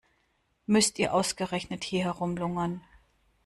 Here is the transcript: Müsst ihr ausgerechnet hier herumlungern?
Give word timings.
Müsst 0.65 0.97
ihr 0.97 1.13
ausgerechnet 1.13 1.83
hier 1.83 2.05
herumlungern? 2.05 2.81